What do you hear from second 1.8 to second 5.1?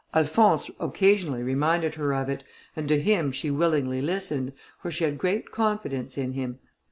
her of it, and to him she willingly listened, for she